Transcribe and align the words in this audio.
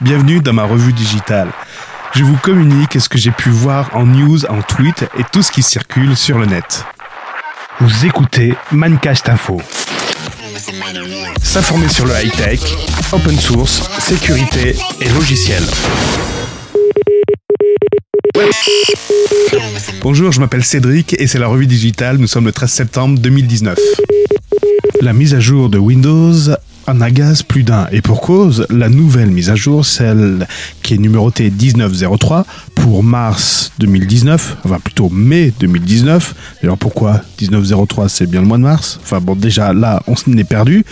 bienvenue 0.00 0.40
dans 0.40 0.52
ma 0.52 0.64
revue 0.64 0.92
digitale. 0.92 1.48
Je 2.14 2.22
vous 2.22 2.36
communique 2.36 3.00
ce 3.00 3.08
que 3.08 3.18
j'ai 3.18 3.30
pu 3.30 3.50
voir 3.50 3.90
en 3.94 4.06
news, 4.06 4.44
en 4.46 4.62
tweet 4.62 5.04
et 5.18 5.24
tout 5.32 5.42
ce 5.42 5.50
qui 5.50 5.62
circule 5.62 6.16
sur 6.16 6.38
le 6.38 6.46
net. 6.46 6.84
Vous 7.80 8.06
écoutez 8.06 8.54
Mancast 8.70 9.28
Info. 9.28 9.60
S'informer 11.42 11.88
sur 11.88 12.06
le 12.06 12.12
high-tech, 12.12 12.60
open 13.12 13.38
source, 13.38 13.82
sécurité 13.98 14.76
et 15.00 15.08
logiciel. 15.10 15.62
Bonjour, 20.00 20.32
je 20.32 20.40
m'appelle 20.40 20.64
Cédric 20.64 21.14
et 21.18 21.26
c'est 21.26 21.38
la 21.38 21.48
revue 21.48 21.66
digitale. 21.66 22.18
Nous 22.18 22.26
sommes 22.26 22.46
le 22.46 22.52
13 22.52 22.70
septembre 22.70 23.18
2019. 23.18 23.78
La 25.00 25.12
mise 25.12 25.34
à 25.34 25.40
jour 25.40 25.68
de 25.68 25.78
Windows 25.78 26.34
en 26.88 27.00
agace 27.02 27.42
plus 27.42 27.62
d'un. 27.62 27.86
Et 27.92 28.00
pour 28.00 28.20
cause, 28.20 28.66
la 28.70 28.88
nouvelle 28.88 29.30
mise 29.30 29.50
à 29.50 29.54
jour, 29.54 29.84
celle 29.84 30.46
qui 30.82 30.94
est 30.94 30.98
numérotée 30.98 31.50
1903 31.50 32.46
pour 32.74 33.02
mars 33.02 33.72
2019, 33.78 34.56
enfin 34.64 34.78
plutôt 34.82 35.10
mai 35.10 35.52
2019. 35.60 36.34
Alors 36.62 36.78
pourquoi 36.78 37.20
1903 37.40 38.08
c'est 38.08 38.26
bien 38.26 38.40
le 38.40 38.46
mois 38.46 38.56
de 38.56 38.62
mars? 38.62 38.98
Enfin 39.02 39.20
bon 39.20 39.34
déjà 39.34 39.74
là 39.74 40.02
on 40.06 40.16
s'en 40.16 40.32
est 40.32 40.44
perdu. 40.44 40.84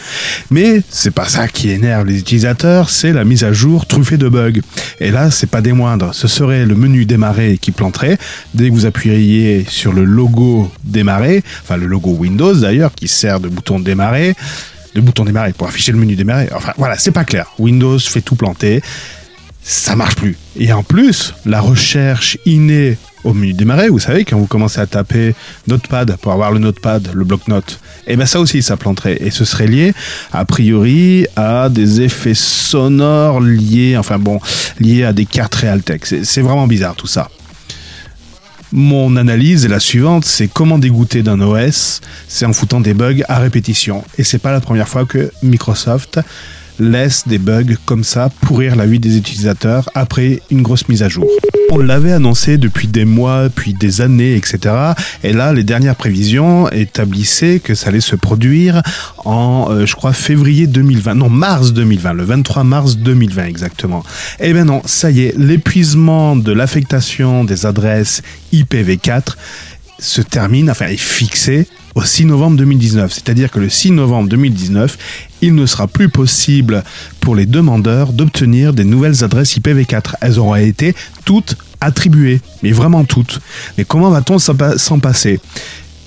Mais 0.50 0.82
c'est 0.90 1.10
pas 1.10 1.26
ça 1.26 1.48
qui 1.48 1.70
énerve 1.70 2.06
les 2.06 2.18
utilisateurs, 2.18 2.90
c'est 2.90 3.12
la 3.12 3.24
mise 3.24 3.44
à 3.44 3.52
jour 3.52 3.86
truffée 3.86 4.18
de 4.18 4.28
bugs. 4.28 4.60
Et 5.00 5.10
là 5.10 5.30
c'est 5.30 5.48
pas 5.48 5.62
des 5.62 5.72
moindres, 5.72 6.14
ce 6.14 6.28
serait 6.28 6.66
le 6.66 6.74
menu 6.74 7.06
démarrer 7.06 7.56
qui 7.58 7.70
planterait 7.70 8.18
dès 8.52 8.68
que 8.68 8.74
vous 8.74 8.86
appuyeriez 8.86 9.64
sur 9.68 9.94
le 9.94 10.04
logo 10.04 10.70
démarrer, 10.84 11.42
enfin 11.62 11.78
le 11.78 11.86
logo 11.86 12.10
Windows 12.10 12.54
d'ailleurs 12.54 12.94
qui 12.94 13.08
sert 13.08 13.40
de 13.40 13.48
bouton 13.48 13.80
démarrer 13.80 14.34
le 14.96 15.02
bouton 15.02 15.24
démarrer 15.24 15.52
pour 15.52 15.68
afficher 15.68 15.92
le 15.92 15.98
menu 15.98 16.16
démarrer. 16.16 16.48
Enfin 16.54 16.72
voilà, 16.76 16.98
c'est 16.98 17.12
pas 17.12 17.24
clair. 17.24 17.46
Windows 17.58 17.98
fait 17.98 18.22
tout 18.22 18.36
planter, 18.36 18.82
ça 19.62 19.96
marche 19.96 20.16
plus. 20.16 20.36
Et 20.58 20.72
en 20.72 20.82
plus, 20.82 21.34
la 21.44 21.60
recherche 21.60 22.38
innée 22.46 22.98
au 23.24 23.34
menu 23.34 23.52
démarrer, 23.52 23.88
vous 23.88 23.98
savez, 23.98 24.24
quand 24.24 24.38
vous 24.38 24.46
commencez 24.46 24.80
à 24.80 24.86
taper 24.86 25.34
Notepad 25.66 26.16
pour 26.16 26.32
avoir 26.32 26.52
le 26.52 26.60
Notepad, 26.60 27.10
le 27.12 27.24
bloc-notes, 27.24 27.80
et 28.06 28.12
eh 28.12 28.16
bien 28.16 28.26
ça 28.26 28.38
aussi, 28.38 28.62
ça 28.62 28.76
planterait. 28.76 29.18
Et 29.20 29.30
ce 29.30 29.44
serait 29.44 29.66
lié, 29.66 29.92
a 30.32 30.44
priori, 30.44 31.26
à 31.34 31.68
des 31.68 32.02
effets 32.02 32.34
sonores 32.34 33.40
liés, 33.40 33.96
enfin 33.96 34.18
bon, 34.18 34.38
liés 34.78 35.04
à 35.04 35.12
des 35.12 35.26
cartes 35.26 35.56
Realtek. 35.56 36.06
C'est 36.06 36.40
vraiment 36.40 36.68
bizarre 36.68 36.94
tout 36.94 37.08
ça. 37.08 37.28
Mon 38.72 39.16
analyse 39.16 39.64
est 39.64 39.68
la 39.68 39.78
suivante, 39.78 40.24
c'est 40.24 40.48
comment 40.48 40.78
dégoûter 40.78 41.22
d'un 41.22 41.40
OS, 41.40 42.00
c'est 42.26 42.46
en 42.46 42.52
foutant 42.52 42.80
des 42.80 42.94
bugs 42.94 43.22
à 43.28 43.38
répétition. 43.38 44.02
Et 44.18 44.24
c'est 44.24 44.38
pas 44.38 44.50
la 44.50 44.60
première 44.60 44.88
fois 44.88 45.04
que 45.04 45.30
Microsoft 45.42 46.18
laisse 46.78 47.26
des 47.26 47.38
bugs 47.38 47.76
comme 47.84 48.04
ça 48.04 48.30
pourrir 48.42 48.76
la 48.76 48.86
vie 48.86 48.98
des 48.98 49.16
utilisateurs 49.16 49.88
après 49.94 50.40
une 50.50 50.62
grosse 50.62 50.88
mise 50.88 51.02
à 51.02 51.08
jour. 51.08 51.26
On 51.70 51.78
l'avait 51.78 52.12
annoncé 52.12 52.58
depuis 52.58 52.86
des 52.86 53.04
mois, 53.04 53.48
puis 53.54 53.74
des 53.74 54.00
années, 54.00 54.36
etc. 54.36 54.74
Et 55.24 55.32
là, 55.32 55.52
les 55.52 55.64
dernières 55.64 55.96
prévisions 55.96 56.70
établissaient 56.70 57.58
que 57.58 57.74
ça 57.74 57.88
allait 57.88 58.00
se 58.00 58.14
produire 58.14 58.82
en, 59.24 59.66
euh, 59.70 59.84
je 59.84 59.96
crois, 59.96 60.12
février 60.12 60.68
2020. 60.68 61.16
Non, 61.16 61.28
mars 61.28 61.72
2020, 61.72 62.12
le 62.12 62.24
23 62.24 62.62
mars 62.62 62.96
2020 62.98 63.46
exactement. 63.46 64.04
Eh 64.38 64.52
bien 64.52 64.64
non, 64.64 64.80
ça 64.84 65.10
y 65.10 65.22
est, 65.22 65.34
l'épuisement 65.36 66.36
de 66.36 66.52
l'affectation 66.52 67.42
des 67.42 67.66
adresses 67.66 68.22
IPv4 68.52 69.34
se 69.98 70.20
termine, 70.20 70.70
enfin 70.70 70.86
est 70.86 70.96
fixé 70.96 71.66
au 71.96 72.04
6 72.04 72.26
novembre 72.26 72.58
2019. 72.58 73.12
C'est-à-dire 73.12 73.50
que 73.50 73.58
le 73.58 73.68
6 73.68 73.90
novembre 73.92 74.28
2019, 74.28 74.98
il 75.40 75.54
ne 75.54 75.66
sera 75.66 75.88
plus 75.88 76.08
possible 76.08 76.84
pour 77.20 77.34
les 77.34 77.46
demandeurs 77.46 78.12
d'obtenir 78.12 78.72
des 78.72 78.84
nouvelles 78.84 79.24
adresses 79.24 79.58
IPv4. 79.58 80.14
Elles 80.20 80.38
auront 80.38 80.54
été 80.54 80.94
toutes 81.24 81.56
attribuées, 81.80 82.40
mais 82.62 82.70
vraiment 82.70 83.04
toutes. 83.04 83.40
Mais 83.78 83.84
comment 83.84 84.10
va-t-on 84.10 84.38
s'en 84.38 84.98
passer? 85.00 85.40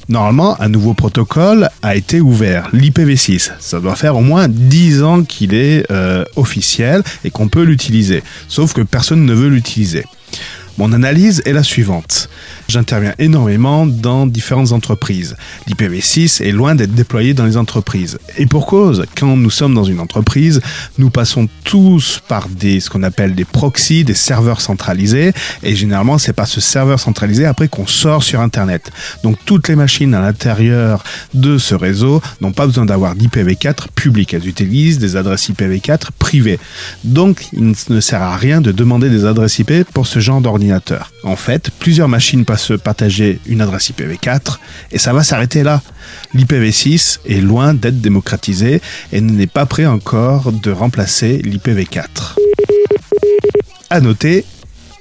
Normalement, 0.10 0.60
un 0.62 0.70
nouveau 0.70 0.94
protocole 0.94 1.70
a 1.84 1.96
été 1.96 2.20
ouvert, 2.20 2.70
l'IPv6. 2.74 3.52
Ça 3.60 3.80
doit 3.80 3.96
faire 3.96 4.16
au 4.16 4.22
moins 4.22 4.48
10 4.48 5.04
ans 5.04 5.24
qu'il 5.24 5.54
est 5.54 5.86
euh, 5.92 6.24
officiel 6.36 7.04
et 7.24 7.30
qu'on 7.30 7.48
peut 7.48 7.64
l'utiliser. 7.64 8.24
Sauf 8.48 8.74
que 8.74 8.82
personne 8.82 9.26
ne 9.26 9.34
veut 9.34 9.50
l'utiliser. 9.50 10.06
Mon 10.80 10.94
analyse 10.94 11.42
est 11.44 11.52
la 11.52 11.62
suivante. 11.62 12.30
J'interviens 12.70 13.14
énormément 13.20 13.86
dans 13.86 14.26
différentes 14.26 14.72
entreprises. 14.72 15.36
L'IPv6 15.68 16.42
est 16.42 16.54
loin 16.54 16.74
d'être 16.74 16.94
déployé 16.94 17.34
dans 17.34 17.44
les 17.44 17.58
entreprises. 17.58 18.18
Et 18.38 18.46
pour 18.46 18.66
cause, 18.66 19.06
quand 19.18 19.36
nous 19.36 19.50
sommes 19.50 19.74
dans 19.74 19.84
une 19.84 20.00
entreprise, 20.00 20.62
nous 20.98 21.10
passons 21.10 21.50
tous 21.66 22.22
par 22.26 22.48
ce 22.58 22.90
qu'on 22.90 23.04
appelle 23.04 23.36
des 23.36 23.44
proxys, 23.44 24.06
des 24.06 24.14
serveurs 24.14 24.62
centralisés. 24.62 25.34
Et 25.64 25.76
généralement, 25.76 26.18
c'est 26.18 26.32
pas 26.32 26.46
ce 26.46 26.62
serveur 26.62 26.98
centralisé 26.98 27.46
après 27.46 27.68
qu'on 27.68 27.86
sort 27.86 28.24
sur 28.24 28.40
Internet. 28.40 28.90
Donc 29.22 29.36
toutes 29.44 29.68
les 29.68 29.76
machines 29.76 30.14
à 30.14 30.22
l'intérieur 30.22 31.04
de 31.34 31.58
ce 31.58 31.76
réseau 31.76 32.22
n'ont 32.40 32.54
pas 32.54 32.66
besoin 32.66 32.86
d'avoir 32.86 33.18
d'IPv4 33.18 33.88
public. 33.96 34.34
Elles 34.34 34.48
utilisent 34.48 34.98
des 34.98 35.18
adresses 35.18 35.50
IPv4 35.50 36.12
privées. 36.18 36.58
Donc 37.04 37.48
il 37.52 37.76
ne 37.90 38.00
sert 38.00 38.22
à 38.22 38.38
rien 38.38 38.62
de 38.62 38.72
demander 38.72 39.10
des 39.10 39.26
adresses 39.26 39.60
IP 39.60 39.84
pour 39.94 40.08
ce 40.08 40.20
genre 40.20 40.40
d'ordinateur. 40.40 40.69
En 41.24 41.36
fait, 41.36 41.70
plusieurs 41.80 42.08
machines 42.08 42.46
peuvent 42.46 42.78
partager 42.78 43.40
une 43.48 43.62
adresse 43.62 43.92
IPv4 43.92 44.58
et 44.92 44.98
ça 44.98 45.14
va 45.14 45.24
s'arrêter 45.24 45.64
là. 45.64 45.82
L'IPv6 46.36 47.20
est 47.28 47.42
loin 47.42 47.74
d'être 47.74 48.02
démocratisé 48.02 48.82
et 49.12 49.22
n'est 49.22 49.48
pas 49.48 49.66
prêt 49.66 49.86
encore 49.86 50.52
de 50.52 50.72
remplacer 50.72 51.42
l'IPv4. 51.44 52.36
À 53.90 54.02
noter, 54.02 54.46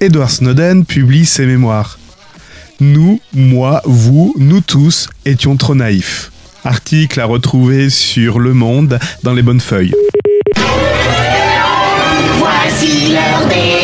Edward 0.01 0.29
Snowden 0.29 0.85
publie 0.85 1.25
ses 1.25 1.45
mémoires. 1.45 1.99
Nous, 2.79 3.19
moi, 3.33 3.81
vous, 3.85 4.33
nous 4.37 4.61
tous 4.61 5.09
étions 5.25 5.57
trop 5.57 5.75
naïfs. 5.75 6.31
Article 6.63 7.19
à 7.19 7.25
retrouver 7.25 7.89
sur 7.89 8.39
Le 8.39 8.53
Monde 8.53 8.99
dans 9.23 9.33
les 9.33 9.41
bonnes 9.41 9.61
feuilles. 9.61 9.93
Voici 12.39 13.13
l'heure 13.13 13.47
des. 13.47 13.79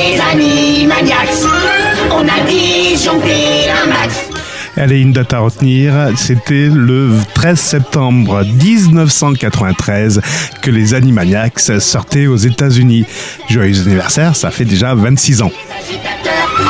On 2.18 2.22
a 2.22 2.40
disjoncté 2.48 3.70
un 3.70 3.88
max. 3.90 4.30
Allez, 4.78 5.02
une 5.02 5.12
date 5.12 5.34
à 5.34 5.40
retenir, 5.40 5.94
c'était 6.16 6.70
le 6.74 7.12
13 7.34 7.60
septembre 7.60 8.46
1993 8.46 10.22
que 10.62 10.72
les 10.72 10.94
Animaniacs 10.94 11.60
sortaient 11.80 12.28
aux 12.28 12.38
États-Unis. 12.38 13.06
Joyeux 13.50 13.82
anniversaire, 13.82 14.36
ça 14.36 14.50
fait 14.50 14.64
déjà 14.64 14.96
26 14.96 15.42
ans. 15.42 15.52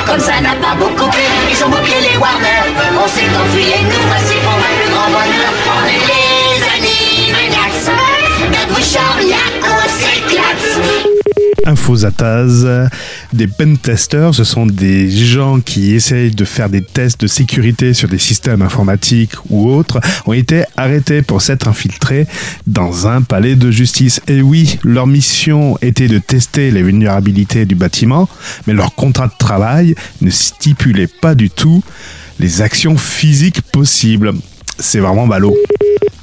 Comme 0.07 0.19
ça 0.19 0.41
n'a 0.41 0.55
pas 0.55 0.75
beaucoup 0.79 1.11
ils 1.51 1.63
ont 1.63 1.69
les 1.69 2.17
Warner. 2.17 2.73
On 3.03 3.07
s'est 3.07 3.29
enfui 3.37 3.69
et 3.69 3.83
nous 3.83 4.07
voici 4.07 4.35
pour 4.43 4.53
un 4.53 4.73
plus 4.81 4.91
grand 4.91 5.09
bonheur. 5.09 5.51
On 5.75 5.85
est 5.87 6.01
les 6.09 7.29
Animaniacs, 7.29 7.91
notre 8.49 8.83
charme, 8.83 9.21
s'éclate. 9.99 11.15
Infosataz, 11.67 12.89
des 13.35 13.47
pentesters, 13.47 14.33
ce 14.33 14.43
sont 14.43 14.65
des 14.65 15.09
gens 15.09 15.59
qui 15.59 15.93
essayent 15.93 16.31
de 16.31 16.45
faire 16.45 16.69
des 16.69 16.81
tests 16.81 17.21
de 17.21 17.27
sécurité 17.27 17.93
sur 17.93 18.07
des 18.07 18.17
systèmes 18.17 18.61
informatiques 18.61 19.33
ou 19.49 19.69
autres, 19.69 19.99
ont 20.25 20.33
été 20.33 20.63
arrêtés 20.77 21.21
pour 21.21 21.41
s'être 21.41 21.67
infiltrés 21.67 22.27
dans 22.65 23.07
un 23.07 23.21
palais 23.21 23.55
de 23.55 23.69
justice. 23.71 24.21
Et 24.27 24.41
oui, 24.41 24.79
leur 24.83 25.07
mission 25.07 25.77
était 25.81 26.07
de 26.07 26.17
tester 26.17 26.71
les 26.71 26.81
vulnérabilités 26.81 27.65
du 27.65 27.75
bâtiment, 27.75 28.27
mais 28.67 28.73
leur 28.73 28.95
contrat 28.95 29.27
de 29.27 29.37
travail 29.37 29.95
ne 30.21 30.29
stipulait 30.29 31.07
pas 31.07 31.35
du 31.35 31.49
tout 31.49 31.83
les 32.39 32.61
actions 32.61 32.97
physiques 32.97 33.61
possibles. 33.61 34.33
C'est 34.79 34.99
vraiment 34.99 35.27
ballot. 35.27 35.55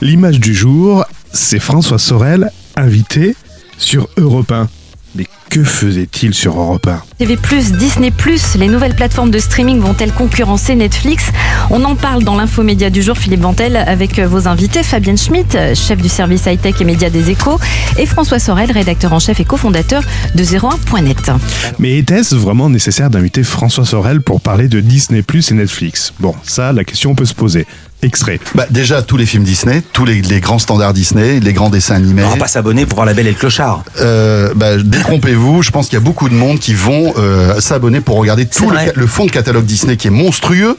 L'image 0.00 0.41
du 0.41 0.55
jour, 0.55 1.05
c'est 1.33 1.61
François 1.61 1.99
Sorel 1.99 2.50
invité 2.77 3.34
sur 3.79 4.09
Europe 4.17 4.50
1. 4.53 4.69
Mais 5.15 5.27
que 5.52 5.64
faisait-il 5.64 6.32
sur 6.32 6.58
Europe 6.58 6.87
1 6.87 7.02
TV+, 7.19 7.37
Disney+, 7.78 8.10
les 8.56 8.69
nouvelles 8.69 8.94
plateformes 8.94 9.31
de 9.31 9.38
streaming 9.38 9.81
vont-elles 9.81 10.12
concurrencer 10.12 10.75
Netflix? 10.75 11.26
On 11.69 11.84
en 11.84 11.94
parle 11.94 12.25
dans 12.25 12.37
l'infomédia 12.37 12.88
du 12.88 13.02
jour, 13.02 13.19
Philippe 13.19 13.43
Vantel, 13.43 13.76
avec 13.76 14.19
vos 14.19 14.49
invités, 14.49 14.82
Fabienne 14.82 15.19
Schmitt, 15.19 15.58
chef 15.75 16.00
du 16.00 16.08
service 16.08 16.46
high-tech 16.46 16.81
et 16.81 16.84
médias 16.84 17.10
des 17.10 17.28
échos, 17.28 17.60
et 17.99 18.06
François 18.06 18.38
Sorel, 18.38 18.72
rédacteur 18.72 19.12
en 19.12 19.19
chef 19.19 19.40
et 19.40 19.44
cofondateur 19.44 20.02
de 20.34 20.43
01.net. 20.43 21.31
Mais 21.78 21.98
était-ce 21.98 22.34
vraiment 22.34 22.70
nécessaire 22.70 23.10
d'inviter 23.10 23.43
François 23.43 23.84
Sorel 23.84 24.22
pour 24.22 24.40
parler 24.40 24.69
de 24.69 24.81
Disney+, 24.81 25.22
et 25.22 25.55
Netflix? 25.55 26.14
Bon, 26.19 26.34
ça, 26.44 26.72
la 26.72 26.84
question 26.84 27.14
peut 27.14 27.26
se 27.26 27.34
poser 27.34 27.66
extrait 28.02 28.40
bah, 28.55 28.66
Déjà, 28.70 29.02
tous 29.02 29.16
les 29.16 29.26
films 29.26 29.44
Disney, 29.44 29.82
tous 29.93 30.05
les, 30.05 30.20
grands 30.40 30.58
standards 30.58 30.93
Disney, 30.93 31.40
les 31.40 31.52
grands 31.52 31.70
dessins 31.70 31.94
animés. 31.94 32.25
On 32.25 32.31
va 32.31 32.37
pas 32.37 32.48
s'abonner 32.48 32.84
pour 32.84 32.96
voir 32.96 33.06
La 33.06 33.14
Belle 33.14 33.28
et 33.28 33.31
le 33.31 33.37
Clochard. 33.37 33.84
Euh, 34.00 34.52
bah, 34.55 34.76
détrompez-vous, 34.78 35.42
je 35.62 35.71
pense 35.71 35.87
qu'il 35.87 35.94
y 35.94 36.03
a 36.03 36.05
beaucoup 36.05 36.29
de 36.29 36.35
monde 36.35 36.59
qui 36.59 36.75
vont 36.75 37.15
euh, 37.17 37.61
s'abonner 37.61 38.00
pour 38.00 38.17
regarder 38.17 38.47
tout 38.47 38.71
le, 38.71 39.06
fond 39.06 39.27
de 39.27 39.31
catalogue 39.31 39.65
Disney 39.65 39.97
qui 39.97 40.09
est 40.09 40.11
monstrueux. 40.11 40.77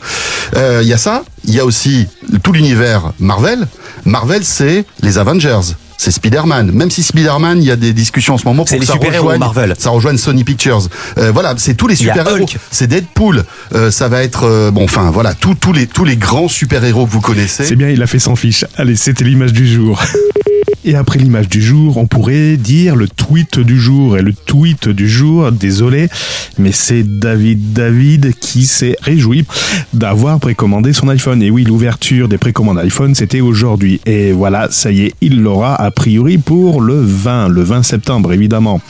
Euh, 0.56 0.80
il 0.82 0.88
y 0.88 0.94
a 0.94 0.98
ça, 0.98 1.24
il 1.46 1.54
y 1.54 1.60
a 1.60 1.66
aussi 1.66 2.08
tout 2.42 2.54
l'univers 2.54 3.14
Marvel. 3.20 3.68
Marvel, 4.06 4.44
c'est 4.44 4.86
les 5.02 5.18
Avengers. 5.18 5.76
c'est 5.98 6.12
Spider-Man. 6.12 6.72
Même 6.72 6.92
si 6.92 7.04
Spider-Man, 7.04 7.62
il 7.62 7.66
y 7.66 7.72
a 7.72 7.76
des 7.76 7.94
discussions 7.94 8.36
en 8.36 8.38
ce 8.38 8.46
moment 8.46 8.66
pour 8.66 8.76
que 8.76 8.80
les 8.80 8.86
ça 8.86 8.94
super-héros 8.94 9.26
rejoigne, 9.26 9.40
Marvel. 9.40 9.76
ça 9.78 9.90
rejoigne 9.90 10.18
Sony 10.18 10.44
Pictures. 10.44 10.88
Euh, 11.18 11.32
voilà, 11.32 11.54
c'est 11.58 11.76
tous 11.76 11.88
les 11.88 11.96
super-héros. 11.96 12.46
C'est 12.72 12.88
Deadpool. 12.88 13.44
Euh, 13.74 13.92
ça 13.92 14.08
va 14.08 14.24
être 14.24 14.44
euh, 14.46 14.72
bon, 14.72 14.84
enfin 14.84 15.12
voilà, 15.12 15.34
tous 15.34 15.56
tous 15.56 15.74
les 15.74 15.88
tous 15.88 16.06
les 16.06 16.18
grands 16.18 16.48
super-héros 16.48 17.06
que 17.06 17.12
vous 17.12 17.22
connaissez. 17.22 17.66
C'est 17.66 17.76
bien, 17.76 17.90
il 17.90 18.02
a 18.02 18.08
fait 18.08 18.20
sans 18.20 18.36
fiche. 18.36 18.66
Allez, 18.78 18.96
c'était 18.96 19.24
l'image 19.24 19.54
du 19.54 19.68
jour. 19.68 20.02
Et 20.86 20.96
après 20.96 21.18
l'image 21.18 21.48
du 21.48 21.62
jour, 21.62 21.98
on 21.98 22.08
pourrait 22.08 22.58
dire 22.58 22.96
le 22.96 23.08
tweet 23.08 23.60
du 23.60 23.80
jour. 23.80 24.18
Et 24.18 24.22
le 24.22 24.34
tweet 24.34 24.90
du 24.90 25.08
jour, 25.08 25.52
désolé, 25.52 26.10
mais 26.58 26.74
c'est 26.74 27.04
David 27.04 27.72
David 27.72 28.34
qui 28.40 28.66
s'est 28.66 28.98
réjoui 29.02 29.46
d'avoir 29.94 30.40
précommandé 30.40 30.92
son 30.92 31.08
iPhone. 31.08 31.42
Et 31.42 31.50
oui, 31.50 31.64
l'ouverture 31.64 32.28
des 32.28 32.38
précommandes 32.38 32.80
iPhone, 32.80 33.16
c'était 33.16 33.40
aujourd'hui. 33.40 34.02
Et 34.06 34.34
voilà, 34.34 34.68
ça 34.72 34.92
y 34.92 35.04
est, 35.04 35.14
il 35.22 35.42
l'aura 35.42 35.76
a 35.76 35.90
priori 35.92 36.38
pour 36.38 36.82
le 36.82 37.02
20, 37.02 37.48
le 37.48 37.64
20 37.64 37.84
septembre 37.84 38.34
évidemment. 38.34 38.82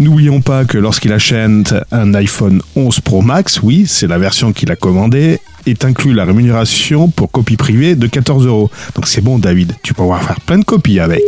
N'oublions 0.00 0.40
pas 0.40 0.64
que 0.64 0.76
lorsqu'il 0.76 1.12
achète 1.12 1.74
un 1.92 2.14
iPhone 2.14 2.60
11 2.74 3.00
Pro 3.00 3.22
Max, 3.22 3.60
oui, 3.62 3.84
c'est 3.86 4.08
la 4.08 4.18
version 4.18 4.52
qu'il 4.52 4.70
a 4.72 4.76
commandée, 4.76 5.38
est 5.66 5.84
inclus 5.84 6.14
la 6.14 6.24
rémunération 6.24 7.08
pour 7.08 7.30
copie 7.30 7.56
privée 7.56 7.96
de 7.96 8.06
14 8.06 8.46
euros. 8.46 8.70
Donc 8.94 9.06
c'est 9.06 9.20
bon 9.20 9.38
David, 9.38 9.74
tu 9.82 9.94
pourras 9.94 10.18
faire 10.20 10.40
plein 10.40 10.58
de 10.58 10.64
copies 10.64 11.00
avec. 11.00 11.22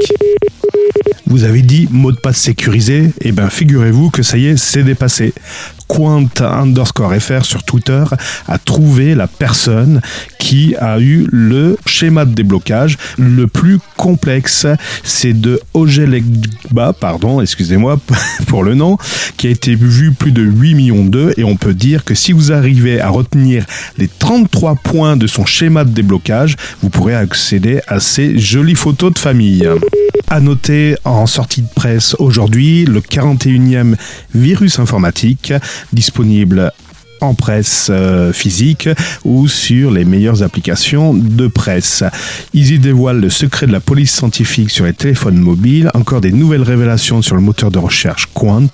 Vous 1.26 1.44
avez 1.44 1.62
dit 1.62 1.88
mot 1.90 2.12
de 2.12 2.16
passe 2.16 2.38
sécurisé, 2.38 3.10
et 3.20 3.32
bien 3.32 3.50
figurez-vous 3.50 4.10
que 4.10 4.22
ça 4.22 4.38
y 4.38 4.46
est, 4.46 4.56
c'est 4.56 4.84
dépassé. 4.84 5.34
Quant 5.88 6.28
underscore 6.40 7.14
FR 7.14 7.44
sur 7.44 7.62
Twitter 7.62 8.04
a 8.48 8.58
trouvé 8.58 9.14
la 9.14 9.26
personne 9.26 10.00
qui 10.38 10.74
a 10.76 10.98
eu 11.00 11.26
le 11.30 11.76
schéma 11.86 12.24
de 12.24 12.34
déblocage 12.34 12.98
le 13.18 13.46
plus 13.46 13.78
complexe. 13.96 14.66
C'est 15.04 15.32
de 15.32 15.60
Ogelegba, 15.74 16.92
pardon, 16.92 17.40
excusez-moi 17.40 17.98
pour 18.46 18.62
le 18.62 18.74
nom, 18.74 18.98
qui 19.36 19.46
a 19.46 19.50
été 19.50 19.74
vu 19.74 20.12
plus 20.12 20.32
de 20.32 20.42
8 20.42 20.74
millions 20.74 21.04
d'eux 21.04 21.32
et 21.36 21.44
on 21.44 21.56
peut 21.56 21.74
dire 21.74 22.04
que 22.04 22.14
si 22.14 22.32
vous 22.32 22.52
arrivez 22.52 23.00
à 23.00 23.08
retenir 23.08 23.64
les 23.98 24.08
33 24.08 24.76
points 24.76 25.16
de 25.16 25.26
son 25.26 25.46
schéma 25.46 25.84
de 25.84 25.90
déblocage, 25.90 26.56
vous 26.82 26.90
pourrez 26.90 27.14
accéder 27.14 27.80
à 27.86 28.00
ces 28.00 28.38
jolies 28.38 28.74
photos 28.74 29.12
de 29.12 29.18
famille. 29.18 29.68
À 30.28 30.40
noter 30.40 30.96
en 31.04 31.26
sortie 31.26 31.62
de 31.62 31.68
presse 31.68 32.16
aujourd'hui 32.18 32.84
le 32.84 33.00
41e 33.00 33.94
virus 34.34 34.80
informatique 34.80 35.52
disponible 35.92 36.72
en 37.20 37.34
presse 37.34 37.88
euh, 37.90 38.32
physique 38.32 38.88
ou 39.24 39.48
sur 39.48 39.90
les 39.90 40.04
meilleures 40.04 40.42
applications 40.42 41.14
de 41.14 41.46
presse. 41.46 42.04
Ils 42.52 42.72
y 42.72 42.78
dévoilent 42.78 43.20
le 43.20 43.30
secret 43.30 43.66
de 43.66 43.72
la 43.72 43.80
police 43.80 44.12
scientifique 44.12 44.70
sur 44.70 44.84
les 44.84 44.92
téléphones 44.92 45.38
mobiles, 45.38 45.90
encore 45.94 46.20
des 46.20 46.32
nouvelles 46.32 46.62
révélations 46.62 47.22
sur 47.22 47.34
le 47.36 47.42
moteur 47.42 47.70
de 47.70 47.78
recherche 47.78 48.28
Quant 48.34 48.66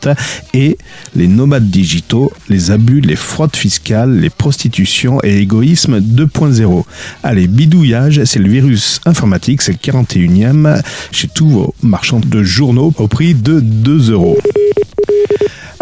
et 0.55 0.79
les 1.15 1.29
nomades 1.29 1.71
digitaux, 1.71 2.33
les 2.49 2.71
abus, 2.71 3.01
les 3.01 3.17
fraudes 3.17 3.57
fiscales, 3.57 4.19
les 4.19 4.31
prostitutions 4.31 5.21
et 5.23 5.35
l'égoïsme 5.35 5.99
2.0. 5.99 6.85
Allez, 7.23 7.47
bidouillage, 7.47 8.25
c'est 8.25 8.39
le 8.39 8.49
virus 8.49 9.01
informatique, 9.05 9.63
c'est 9.63 9.73
le 9.73 9.79
41e 9.79 10.83
chez 11.11 11.29
tous 11.29 11.49
vos 11.49 11.75
marchands 11.83 12.21
de 12.21 12.43
journaux 12.43 12.93
au 12.97 13.09
prix 13.09 13.35
de 13.35 13.61
2 13.61 14.11
euros. 14.11 14.39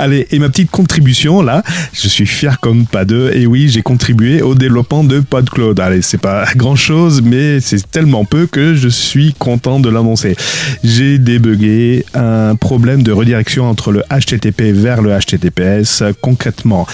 Allez, 0.01 0.27
et 0.31 0.39
ma 0.39 0.49
petite 0.49 0.71
contribution 0.71 1.43
là, 1.43 1.63
je 1.93 2.09
suis 2.09 2.25
fier 2.25 2.59
comme 2.61 2.87
pas 2.87 3.05
deux. 3.05 3.33
Et 3.35 3.47
oui, 3.47 3.69
j'ai 3.69 3.83
contribué 3.83 4.41
au 4.41 4.55
développement 4.55 5.05
de 5.05 5.21
PodCloud. 5.21 5.79
Allez, 5.79 6.01
c'est 6.01 6.17
pas 6.17 6.47
grand 6.57 6.75
chose, 6.75 7.21
mais 7.21 7.61
c'est 7.61 7.91
tellement 7.91 8.25
peu 8.25 8.47
que 8.47 8.75
je 8.75 8.89
suis 8.89 9.35
content 9.35 9.79
de 9.79 9.91
l'annoncer. 9.91 10.37
J'ai 10.83 11.19
débugué 11.19 12.07
un 12.15 12.57
problème 12.57 13.03
de 13.03 13.13
redirection 13.13 13.69
entre 13.69 13.93
le 13.93 14.03
HTTP 14.11 14.73
vers 14.73 15.03
le 15.03 15.11
HTTPS. 15.11 16.03
Concrètement, 16.23 16.87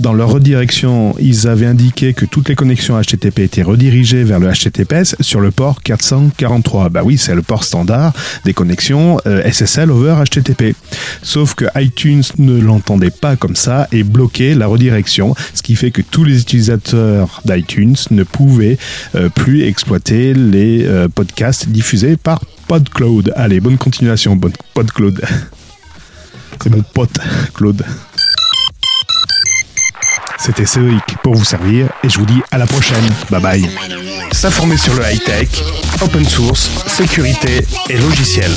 dans 0.00 0.14
leur 0.14 0.30
redirection, 0.30 1.14
ils 1.20 1.46
avaient 1.46 1.66
indiqué 1.66 2.14
que 2.14 2.24
toutes 2.24 2.48
les 2.48 2.54
connexions 2.54 2.98
HTTP 2.98 3.40
étaient 3.40 3.62
redirigées 3.62 4.24
vers 4.24 4.40
le 4.40 4.50
HTTPS 4.50 5.16
sur 5.20 5.40
le 5.40 5.50
port 5.50 5.82
443. 5.82 6.88
Bah 6.88 7.02
oui, 7.04 7.18
c'est 7.18 7.34
le 7.34 7.42
port 7.42 7.62
standard 7.62 8.14
des 8.46 8.54
connexions 8.54 9.18
euh, 9.26 9.42
SSL 9.50 9.90
over 9.90 10.16
HTTP. 10.24 10.74
Sauf 11.22 11.54
que 11.54 11.66
iTunes 11.76 12.22
ne 12.38 12.53
l'entendait 12.60 13.10
pas 13.10 13.36
comme 13.36 13.56
ça 13.56 13.88
et 13.92 14.02
bloquait 14.02 14.54
la 14.54 14.66
redirection, 14.66 15.34
ce 15.54 15.62
qui 15.62 15.76
fait 15.76 15.90
que 15.90 16.02
tous 16.02 16.24
les 16.24 16.40
utilisateurs 16.40 17.42
d'iTunes 17.44 17.96
ne 18.10 18.22
pouvaient 18.22 18.78
euh, 19.14 19.28
plus 19.28 19.64
exploiter 19.64 20.34
les 20.34 20.84
euh, 20.84 21.08
podcasts 21.08 21.68
diffusés 21.68 22.16
par 22.16 22.40
PodCloud. 22.68 23.32
Allez, 23.36 23.60
bonne 23.60 23.78
continuation, 23.78 24.36
bonne 24.36 24.52
PodCloud. 24.74 25.22
C'est 26.62 26.70
mon 26.70 26.82
pote, 26.82 27.18
Claude. 27.52 27.84
C'était 30.38 30.64
Cédric 30.64 31.02
pour 31.22 31.34
vous 31.34 31.44
servir 31.44 31.90
et 32.02 32.08
je 32.08 32.18
vous 32.18 32.24
dis 32.24 32.40
à 32.50 32.56
la 32.56 32.66
prochaine. 32.66 33.04
Bye 33.30 33.42
bye. 33.42 33.68
S'informer 34.32 34.78
sur 34.78 34.94
le 34.94 35.02
high-tech, 35.02 35.48
open 36.00 36.24
source, 36.24 36.70
sécurité 36.86 37.66
et 37.90 37.98
logiciel. 37.98 38.50